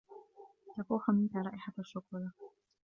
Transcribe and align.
تفوح 0.77 1.09
منك 1.09 1.35
رائحة 1.35 1.73
الشوكولاتة. 1.79 2.47